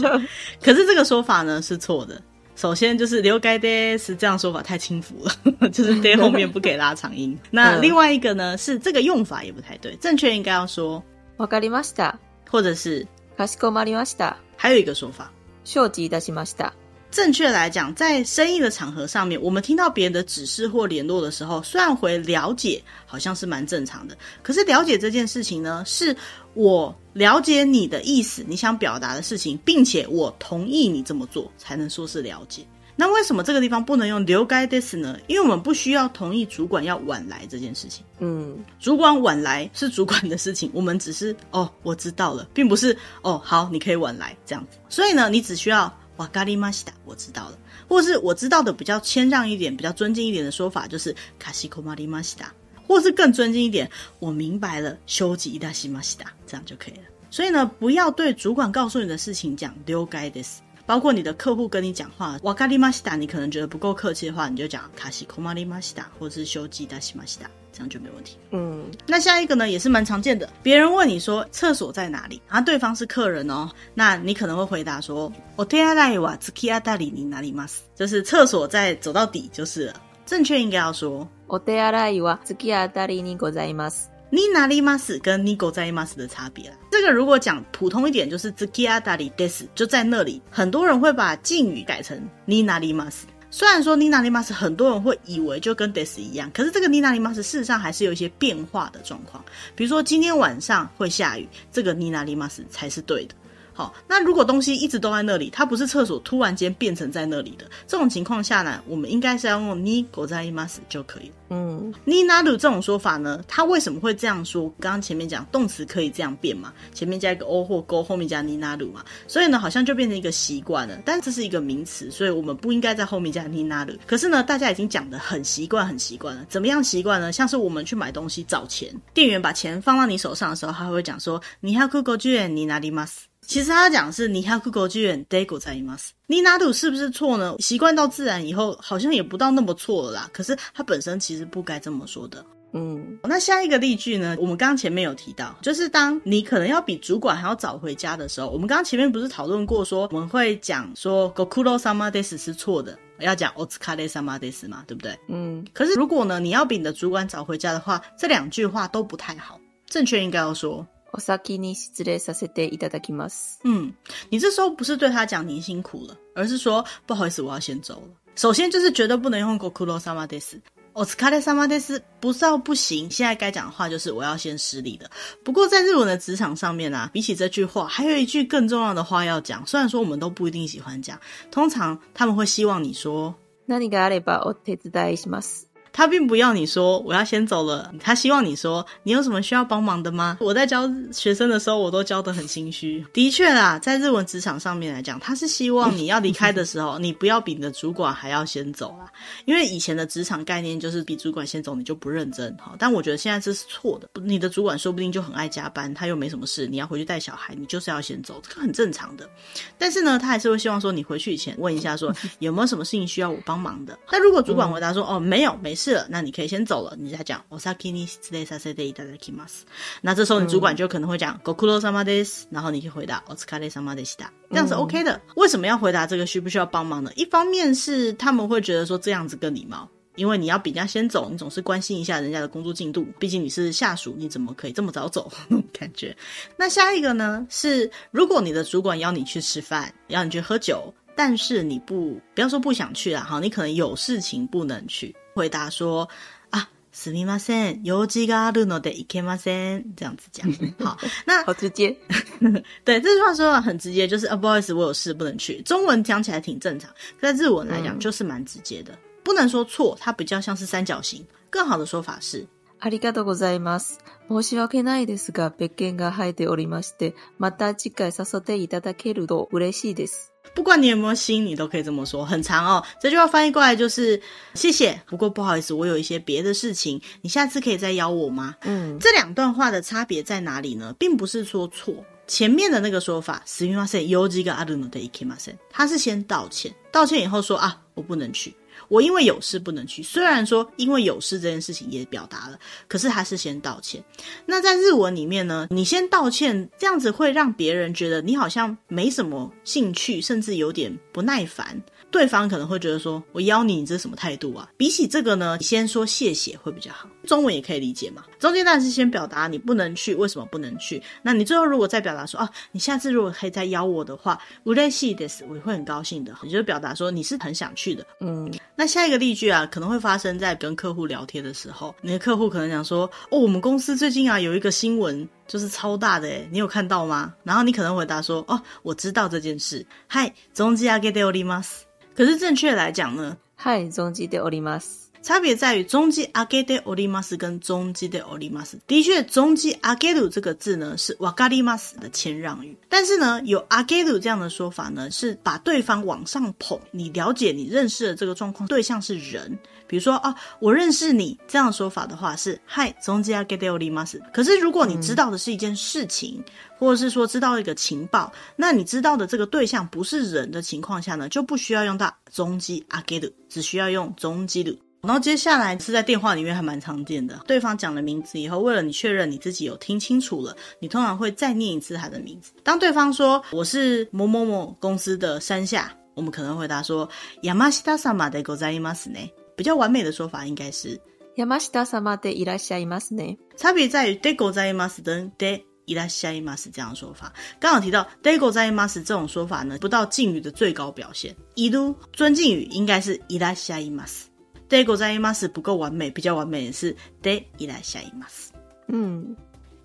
[0.61, 2.21] 可是这个说法呢是错的。
[2.56, 7.38] 首先就是了解です这样说法太轻浮了， 就是在后面不可以拉长音。
[7.50, 11.02] 那另外一个呢是这个用法也不太对，正确应该要说
[11.36, 12.14] わかりました，
[12.50, 14.34] 或者是かしこまりました。
[14.56, 15.30] 还有一个说法，
[15.64, 16.72] 承知いたしました。
[17.10, 26.14] 正确来讲，在生意的场合上面，我们听到别人的指示或联络的时候，虽然回了解好像是蛮正常的，可是了解这件事情呢，是
[26.54, 32.66] 我了解你的意思，你想表达的事情，并且我同意你这么做，才能说是了解。
[32.96, 35.18] 那为什么这个地方不能用了解です呢？
[35.28, 38.04] 因为我们不需要同意主管要晚来这件事情。
[38.18, 44.78] 嗯，主管晚来是主管的事情，我们只是哦，我知道了，并不是哦，好，你可以晚来这样子。
[44.88, 45.92] 所以呢，你只需要。
[46.18, 52.46] わかりました，我知道了，或是我知道的比较谦让一点、比较尊敬一点的说法，就是かしこまりました，
[52.92, 57.02] 或是更尊敬一点，我明白了，承知いたしました，这样就可以了。
[57.30, 67.50] 所以呢，不要对主管告诉你的事情讲了解です，包括你的客户跟你讲话，わかりました，你可能觉得不够客气的话，你就讲かしこまりました，或是承知いたしました。
[67.70, 68.38] 这样就没问题。
[68.50, 70.48] 嗯，那下一个呢，也是蛮常见的。
[70.62, 79.94] 别人问你说厕所在哪里，然后对方是客人哦，那你可能会回答说，お手洗いは突き当たりになります，就是厕所在走到底就是了。
[80.26, 84.10] 正确应该要说，お手洗いは突き当たりにございます。
[84.30, 86.76] になります跟にございます的差别啦。
[86.90, 90.42] 这个如果讲普通一点，就是突き当たりです，就在那里。
[90.50, 93.26] 很多人会把敬语改成になります。
[93.50, 99.42] 虽然说になります很多人会以为就跟 des 一样，可是这个になります事实上还是有一些变化的状况。
[99.74, 103.34] 比如说今天晚上会下雨，这个になります才是对的。
[103.72, 111.34] 好，那如果东西一直都在那里，它不是厕所突然间变成在那里的这种情况下呢，我们应该是要用にございます就可以了。
[111.50, 114.68] 嗯，になる这种说法呢，它为什么会这样说？
[114.80, 120.98] 刚刚前面讲动词可以这样变嘛，前面加一个 o 或 go，后面加になる嘛，所以呢，好像就变成一个习惯了。
[121.04, 123.96] 但这是一个名词，所以我们不应该在后面加になる。
[124.08, 126.44] 可是呢，大家已经讲得很习惯，很习惯了。
[126.48, 127.30] 怎么样习惯呢？
[127.30, 133.28] 像是我们去买东西找钱，店员把钱放到你手上的时候，他会讲说に百五十円になります。
[133.46, 136.10] 其实他讲是に百五十円でございます。
[136.28, 137.56] になる是不是错呢？
[137.60, 140.30] 习惯到自然以后，好像也不到那么错了啦。
[140.34, 142.44] 可是它本身其实不该这么说的。
[142.74, 144.36] 嗯，那下一个例句呢？
[144.38, 155.18] 我们刚刚前面有提到，就是当你可能要比主管还要早回家的时候，我们刚刚前面不是讨论过说，我们会讲说ご苦労様です是错的，要讲お疲れ様です嘛，对不对？
[155.28, 155.64] 嗯。
[155.72, 159.58] 可是如果呢，你要比你的主管早回家的话，这两句话都不太好。
[159.86, 160.86] 正确应该要说。
[161.12, 163.60] お先に失礼させていただきます。
[163.64, 163.94] 嗯，
[164.30, 168.08] 你这时候不是对他讲你辛苦了，而是说不好意思，我要先走了。
[168.36, 170.60] 首先就是绝对不能用ご苦労様です。
[170.94, 175.08] お疲れ様です不是到不行，现在该讲的话就是我要先失礼的。
[175.44, 179.64] 不过在日文的职场上面啊，比起这句话，还有一句更重要的话要讲。
[179.66, 181.18] 虽然说我们都不一定喜欢讲，
[181.50, 183.34] 通常他们会希望你说
[183.68, 185.68] 何があればお手伝いします。
[185.93, 190.37] 他并不要你说我要先走了，他希望你说你有什么需要帮忙的吗？
[190.41, 193.05] 我在教学生的时候，我都教得很心虚。
[193.13, 199.05] 的确啦，在日文职场上面来讲，他是希望你要离开的时候， 你不要比你的主管还要先走啦。
[199.45, 202.57] 因为以前的职场概念就是比主管先走，你就不认真。
[202.59, 204.09] 好，但我觉得现在这是错的。
[204.23, 209.29] 你的主管说不定就很爱加班，他又没什么事，你要回去带小孩，你就是要先走，这个很正常的。
[209.77, 213.99] 但是呢，他还是会希望说你回去以前问一下说有没有什么事情需要我帮忙的。
[214.09, 215.82] 但如果主管回答说哦没有没事。
[215.82, 216.96] 事了，那你可以先走了。
[216.98, 219.62] 你再讲お先に失礼させていただきます。
[220.02, 225.20] 那这时候你主管就可能会讲ご苦労様です，然后你可以回答お疲れ様でした，这样是 OK 的。
[225.36, 227.10] 为什么要回答这个需不需要帮忙呢？
[227.16, 229.88] 一方面是他们会觉得说这样子更礼貌。
[230.16, 235.30] 因为你要比人家先走，你总是关心一下人家的工作进度，毕竟你是下属，你怎么可以这么早走？
[235.46, 236.16] 那种感觉。
[236.56, 237.46] 那下一个呢？
[237.48, 245.14] 是如果你的主管邀你去吃饭，邀你去喝酒， 但是你不不要说不想去啦，好，你可能有事情不能去。
[245.34, 246.08] 回答说
[246.50, 250.50] 啊，すみません、用事があるので行けません，这样子讲。
[250.78, 251.96] 好，那 好直接。
[252.84, 255.60] 对，这句话说的很直接，就是啊，不好意思，我有事不能去。
[255.62, 258.92] 中文讲起来挺正常，在日文来讲就是蛮直接的。
[258.92, 261.22] 嗯不能说错，它比较像是三角形。
[261.50, 262.46] 更好的说法是，
[262.80, 263.98] ありがとうございます。
[264.30, 270.31] 申し訳ないですが、别件が入っておりまして、また次回诱っていただけると嬉しいです。
[270.54, 272.84] 不管你有没有心，你都可以这么说，很长哦。
[273.00, 274.20] 这句话翻译过来就是
[274.54, 278.56] 谢谢，不过不好意思，我有一些别的事情，你下次可以再邀我吗？
[278.62, 280.94] 嗯，这两段话的差别在哪里呢？
[280.98, 281.94] 并不是说错，
[282.26, 288.54] 前面的那个说法，すみません、用事があるので行けません，他是先道歉，道歉以后说啊，我不能去。
[288.93, 294.03] 我因为有事不能去，虽然说因为有事这件事情也表达了，可是他是先道歉。
[294.45, 301.81] 那在日文里面呢，你先道歉，这样子会让别人觉得你好像没什么兴趣，甚至有点不耐烦。
[302.11, 307.09] 对方可能会觉得说：“我邀你，你这什么态度啊？”比起这个呢，你先说谢谢会比较好。
[307.25, 308.23] 中文也可以理解嘛。
[308.42, 311.02] 中间当然是先表达你不能去，为什么不能去？
[311.22, 318.06] 那你最后如果再表达说：“啊，你下次如果可以再邀我的话，嬉しいです，我会很高兴的。”你就表达说你是很想去的。
[318.20, 318.52] 嗯。
[318.76, 331.82] 那下一个例句啊，可能会发生在跟客户聊天的时候，你的客户可能讲说：“哦，我们公司最近啊有一个新闻，就是超大的诶，你有看到吗？”然后你可能回答说：“哦，我知道这件事。”はい、存じ上げております。
[332.14, 333.36] 可是正确来讲呢？
[333.56, 335.01] はい、存じております。
[335.22, 338.78] 差别在于存じ上げております跟存じております。
[338.86, 346.78] 的确，存じ上げる这个字呢是わかります的谦让语，但是呢，有上げる这样的说法呢，是把对方往上捧。
[346.92, 349.58] 你了解、你认识的这个状况，对象是人。
[349.88, 354.20] 比如说啊，我认识你这样的说法的话是はい、存じ上げております。
[354.32, 356.44] 可是如果你知道的是一件事情，嗯、
[356.78, 364.78] 或者是说知道一个情报，那你知道的这个对象不是人的情况下呢，就不需要用到存じ上げる，只需要用存じる。
[365.02, 372.52] 然后接下来是在电话里面还蛮常见的，对方讲了名字以后，为了你确认你自己有听清楚了，你通常会再念一次他的名字。
[372.64, 377.08] 当对方说我是某某某公司的山下，我们可能回答说
[377.42, 379.30] 山下様でございますね。
[379.56, 381.00] 比较完美的说法应该是
[381.36, 383.38] 山下様でいらっしゃいますね。
[383.56, 387.32] 差别在于でございます跟でいらっしゃいます这样的说法。
[387.60, 391.36] 刚好提到でございます这种说法呢，不到敬语的最高表现。
[391.54, 394.28] いる尊敬语应该是いらっしゃいます。
[394.68, 398.52] でございます不够完美，比较完美的是でいらっしゃいます。
[398.88, 399.36] 嗯，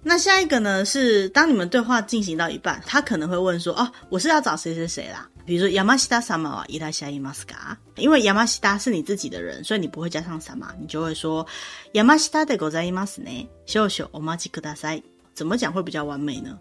[0.04, 7.78] 那下一个呢是当你们对话进行到一半，他可能会问说：“哦，我是要找谁谁谁啦？”比如说山下様はいらっしゃいますか？
[7.96, 11.46] 因为山下是你自己的人，所以你不会加上様，你就会说
[11.94, 13.48] 山下でございますね。
[13.66, 15.04] 少々お待ちください。
[15.34, 16.60] 怎么讲会比较完美呢？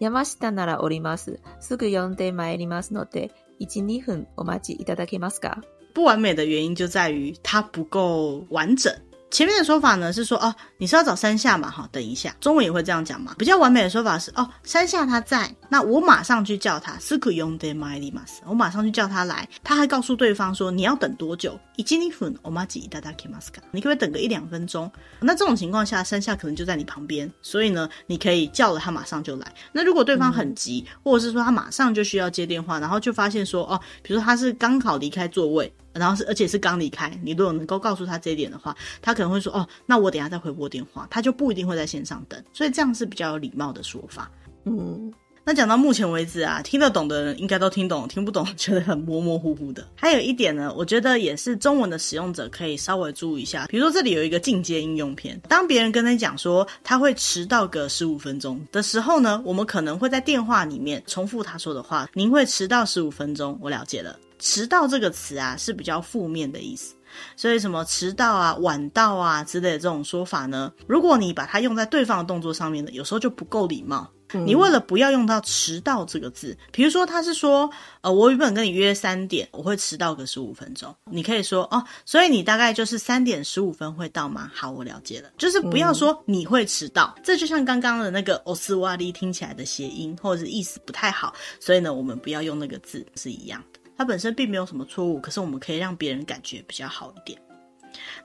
[0.00, 1.40] 山下ならおります。
[1.60, 5.62] すぐ呼んでまいりますので、一、二分お待ちいただけますか？
[5.94, 8.94] 不完美的原因就在于它不够完整。
[9.30, 11.70] 前面的说法呢是说哦，你是要找山下嘛？
[11.70, 13.32] 好，等一下，中文也会这样讲嘛。
[13.38, 16.98] 比较完美的说法是哦，山下他在，那我马上去叫他。
[16.98, 18.40] すぐ呼んでまいります。
[18.44, 19.48] 我马上去叫他来。
[19.62, 21.56] 他还告诉对方说，你要等多久？
[21.76, 23.60] 一、二分お待ちいただけますか？
[23.70, 24.90] 你可不可以等个一两分钟？
[25.20, 29.46] 那这种情况下，山下可能就在你旁边，所以呢，你可以叫了他马上就来。
[29.70, 35.72] 那如果对方很急，嗯、或者是说他马上就需要接电话，然后就发现说哦，比如说他是刚好离开座位。
[35.95, 37.11] 然后是，而且是刚离开。
[37.23, 42.43] 你如果能够告诉他这一点的话，他可能会说：“哦，那我等下再回拨电话。”他就不一定会在线上等。
[42.53, 44.29] 所以这样是比较有礼貌的说法。
[44.65, 45.13] 嗯，
[45.45, 49.87] 那讲到目前为止啊，听得懂的人应该都听懂，听不懂觉得很模模糊糊的。
[49.95, 53.65] 还有一点呢，我觉得也是中文的使用者可以稍微注意一下。
[53.67, 64.19] 比如说这里有一个进阶应用篇，当别人跟你讲说他会迟到个十五分钟的时候呢，我们可能会在电话里面重复他说的话：“您会迟到十五分钟。”我了解了。
[64.44, 66.94] 迟到这个词啊，是比较负面的意思，
[67.36, 74.10] 所以什么迟到啊、晚到啊之类的这种说法呢，如果你把它用在对方的动作上面呢，有时候就不够礼貌。
[74.32, 77.68] 嗯、你为了不要用到迟到这个字，比如说他是说，
[78.00, 84.48] 呃，我原本跟你约三点，我会迟到个十五分钟，你可以说哦，所以你大概就是三点十五分会到吗？
[84.54, 93.73] 好，我了解了，就是不要说你会迟到，嗯、这就像刚刚的那个おすわり听起来的谐音或者是意思不太好，所以呢，我们不要用那个字是一样的。
[93.97, 97.39] 它本身并没有什么错误，可是我们可以让别人感觉比较好一点。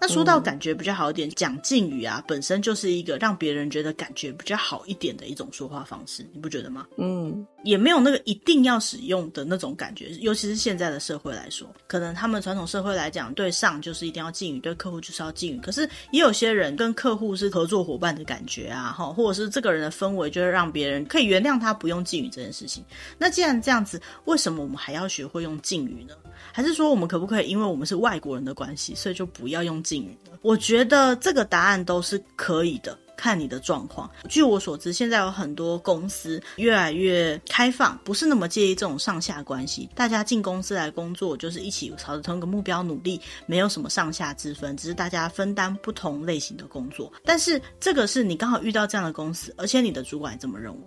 [0.00, 6.86] 那说到感觉比较好一点，讲敬语啊，本身就是一个让别人觉得感觉比较好一点的一种说话方式，你不觉得吗？
[6.96, 15.60] 嗯，也没有那个一定要使用的那种感觉，尤其是现在的社会来说，可能他们传统社会来讲，对上就是一定要敬语，对客户就是要敬语。
[15.60, 22.84] 可是也有些人跟客户是合作伙伴的感觉啊，哈，或者是这个人的氛围就是让别人可以原谅他不用敬语这件事情。
[23.18, 26.14] 那既然这样子，为什么我们还要学会用敬语呢？
[26.52, 30.16] 还是说我们可不可以，因为我们是外国人的关系，所以就不要用敬语？
[30.42, 34.10] 我觉得这个答案都是可以的，看你的状况。
[34.28, 39.88] 据我所知，现在有很多公司越来越开放，不是那么介意这种上下关系。
[39.94, 47.12] 大家进公司来工作，就是一起朝着同一个目标努力，没有什么上下之分，只是大家分担不同类型的工作。
[47.24, 50.80] 但是这个是你刚好遇到这样的公司，而且你的主管也这么认为。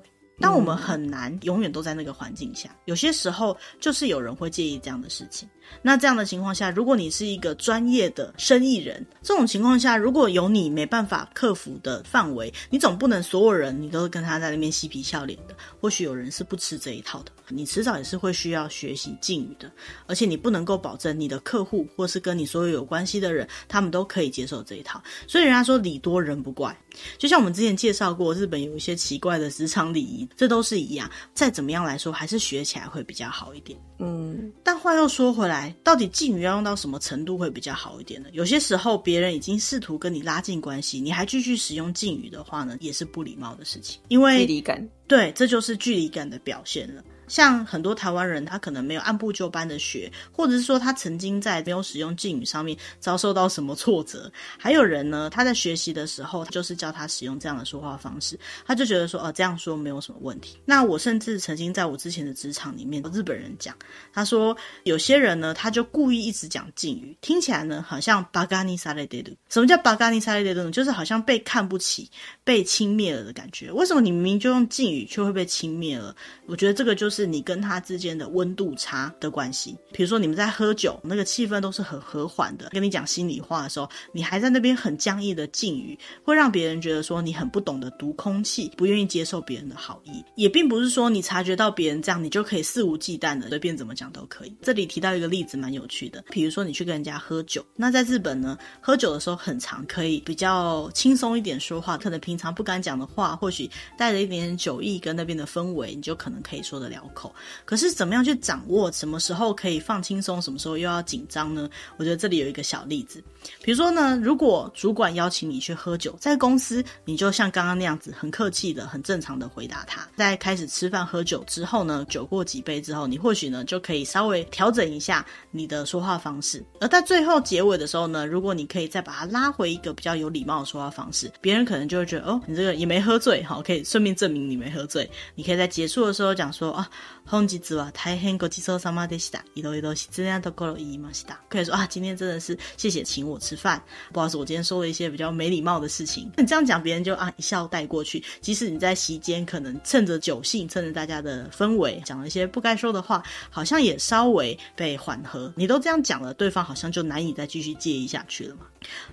[0.44, 5.48] 但我们很难永远都在那个环境下，有些时候就是有人会介意这样的事情。
[5.82, 15.56] 那这样的情况下，如果你是一个专业的生意人，这种情况下，如果有你没办法克服的范围，你总不能所有人你都跟他在那边嬉皮笑脸的。
[15.82, 19.72] 或许有人是不吃这一套的，你迟早也是会需要学习敬语的。
[20.08, 25.02] 而且你不能够保证你的客户或是跟你所有有关系的人，他们都可以接受这一套。
[25.28, 26.76] 所以人家说礼多人不怪，
[27.18, 31.10] 就像我们之前介绍过，日本有一些奇怪的职场礼仪，这都是一样。
[31.34, 33.78] 再怎么样来说，还是学起来会比较好一点。
[34.00, 35.63] 嗯，但话又说回来。
[35.84, 38.30] 到底敬语要用到什么程度会比较好一点呢？
[38.32, 44.00] 有些时候别人已经试图跟你拉近关系，你还继续使用敬语的话呢，也是不礼貌的事情。
[44.08, 47.04] 因为距离感，对，这就是距离感的表现了。
[47.34, 54.32] 像很多台湾人，他可能没有按部就班的学，或者是说他曾经在没有使用敬语上面遭受到什么挫折。
[54.56, 60.60] 还有人呢，他在学习的时候，就是教他使用这样的说话方式，他就觉得说，哦，这样说没有什么问题。
[60.64, 63.76] 那我甚至曾经在我之前的职场里面，日本人讲，
[64.14, 69.36] 他说有些人呢，他就故意一直讲敬语，听起来呢，好像巴嘎尼萨雷德鲁。
[69.50, 70.70] 什么叫巴嘎尼萨雷德鲁？
[70.70, 72.08] 就是好像被看不起、
[72.44, 73.72] 被轻蔑了的感觉。
[73.72, 76.16] 为什么你明明就用敬语，却会被轻蔑了？
[76.46, 77.23] 我觉得这个就是。
[77.24, 79.78] 是你跟他之间的温度差的关系。
[79.94, 90.22] 比如说你们在喝酒，那个气氛都是很和缓的，跟你讲心里话的时候，你还在那边很僵硬的敬语，会让别人觉得说你很不懂得读空气，不愿意接受别人的好意。
[90.36, 94.54] 也并不是说你察觉到别人这样，你就可以肆无忌惮的随便怎么讲都可以。
[94.62, 107.34] 这里提到一个例子蛮有趣的，比如说你去跟人家喝酒，那在日本呢，喝酒的时候很常可以比较轻松一点说话，可能平常不敢讲的话，或许带着一点点酒意跟那边的氛围，你就可能可以说得了口，
[107.66, 111.70] 可是怎么样去掌握什么时候可以放轻松，什么时候又要紧张呢？
[111.98, 113.24] 我觉得这里有一个小例子，
[113.62, 120.08] 比如说呢，如果主管邀请你去喝酒，在公司你就像刚刚那样子，很客气的、很正常的回答他。
[120.16, 126.64] 在开始吃饭喝酒之后呢，酒过几杯之后，你或许呢就可以稍微调整一下你的说话方式。
[126.80, 135.10] 而在最后结尾的时候呢，如果你可以再把它拉回一个比较有礼貌的说话方式，别人可能就会觉得哦，你这个也没喝醉，好，可以顺便证明你没喝醉。
[135.36, 136.90] 你可以在结束的时候讲说啊。
[137.27, 139.45] 本日は大変ごちそうさまでした。
[139.55, 141.39] いろいろ失礼なところ言いました。
[141.49, 143.83] 可以说啊，今天真的是谢谢请我吃饭。
[144.13, 146.31] 不好意思，我今天说了一些比较没礼貌的事情。
[146.37, 148.23] 你 这样讲，别人就啊一笑带过去。
[148.41, 155.53] 即使你在席间可能趁着酒兴，趁着大家的氛围，讲了一些不该说的话，好像也稍微被缓和。
[155.57, 158.63] 你都这样讲了，对方好像就难以再继续介意下去了嘛。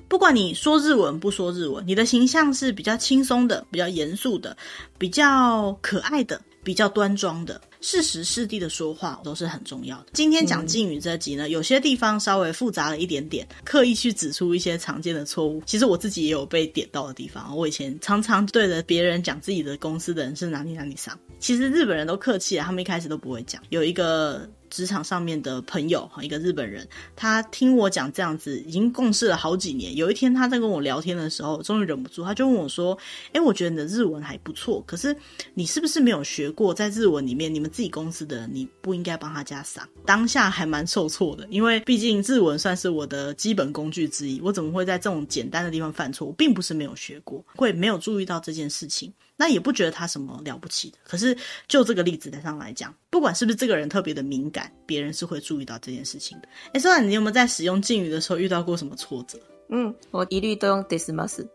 [0.08, 4.56] 不管你说日文不说日文，你的形象是比较轻松的、比较严肃的、
[4.98, 7.61] 比较可爱的、 比较端庄的。
[7.83, 10.07] 适时适地的说话都是很重要的。
[10.13, 15.63] 今天讲敬语这集呢，有些地方稍微复杂了一点点，刻意去指出一些常见的错误。
[15.65, 17.57] 其实我自己也有被点到的地方。
[17.57, 23.63] 我以前常常对着别人讲自己的公司的人是哪里哪里上，其实日本人都客气啊，他们一开始都不会讲。
[23.71, 24.49] 有一个。
[24.71, 29.95] 职场上面的朋友，一个日本人，他听我讲这样子，已经共事了好几年。
[29.95, 32.97] 有一天他在跟我聊天的时候，终于忍不住，他就问我说
[33.35, 35.15] ：“诶，我觉得你的日文还不错，可是
[35.55, 36.73] 你是不是没有学过？
[36.73, 46.27] 在日文里面，你们自己公司的人，你不应该帮他加上。”当下还蛮受挫的，因为毕竟日文算是我的基本工具之一，我怎么会在这种简单的地方犯错？
[46.27, 49.13] 我并不是没有学过，会没有注意到这件事情。
[49.40, 51.38] 那也不觉得他什么了不起的，可是
[51.68, 56.48] 就这个例子上来讲，不管是不是这个人特别的敏感，别人是会注意到这件事情的。
[56.74, 59.38] 哎，说完你有没有在使用敬语的时候遇到过什么挫折？
[59.70, 61.46] 嗯，我一律都用ですます，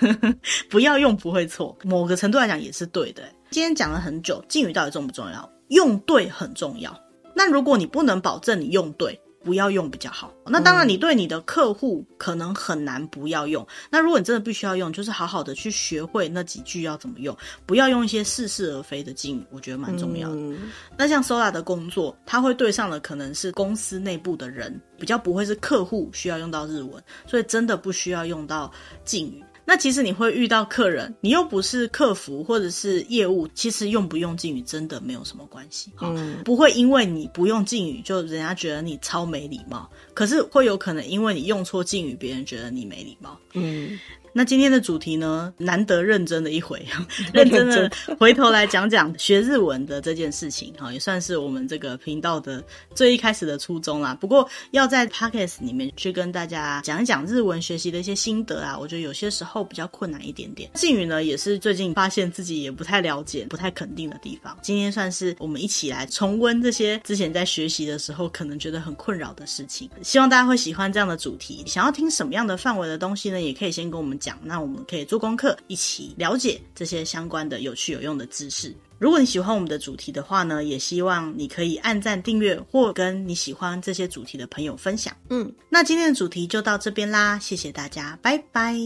[0.69, 3.23] 不要用不会错，某个程度来讲也是对的。
[3.49, 5.51] 今天讲了很久，敬语到底重不重要？
[5.69, 6.95] 用对很重要。
[7.35, 10.32] 那如果你不能保证你用对， 不要用比较好。
[10.46, 13.66] 那当然，你对你的客户可能很难不要用。
[13.90, 17.36] 那如果你真的必须要用，就是好好的去学会那几句要怎么用，
[17.66, 20.36] 不要用一些似是而非的敬语，我觉得蛮重要的。
[20.36, 28.70] 嗯、那像 Sola 的工作，他会对上的可能是公司内部的人，比较不会是客户需要用到日文，所以真的不需要用到
[29.04, 29.42] 敬语。
[29.64, 43.98] 那其实你会遇到客人，你又不是客服或者是业务，其实用不用敬语真的没有什么关系，嗯，不会因为你不用敬语就人家觉得你超没礼貌，可是会有可能因为你用错敬语，别人觉得你没礼貌，嗯。
[44.34, 46.84] 那今天的主题呢，难得认真的一回，
[47.34, 52.64] 认真的回头来讲讲学日文的这件事情，哈，也算是我们这个频道的
[52.94, 54.16] 最一开始的初衷啦。
[54.18, 60.70] 不过要在 Podcast 里面去跟大家讲一讲日文学习的一些心得啊，我觉得有些时候比较困难一点点。
[60.74, 64.56] 敬语呢，也是最近发现自己也不太了解、不太肯定的地方。
[64.62, 69.90] 今天算是我们一起来重温这些之前在学习的时候可能觉得很困扰的事情。
[70.02, 71.62] 希望大家会喜欢这样的主题。
[71.66, 73.42] 想要听什么样的范围的东西呢？
[73.42, 78.72] 也可以先跟我们讲，那我们可以做功课，一起了解这些相关的有趣有用的知识。
[79.00, 85.12] 如果你喜欢我们的主题的话呢，也希望你可以按赞、订阅或跟你喜欢这些主题的朋友分享。
[85.30, 88.76] 嗯，那今天的主题就到这边啦，谢谢大家，拜拜，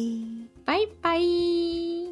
[0.65, 2.06] 拜拜。